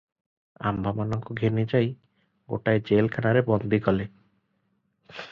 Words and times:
ଆମ୍ଭମାନଙ୍କୁ 0.69 1.35
ଘେନିଯାଇ 1.41 1.91
ଗୋଟାଏ 2.53 2.81
ଜେଲଖାନାରେ 2.87 3.43
ବନ୍ଦୀ 3.53 3.81
କଲେ। 3.89 4.09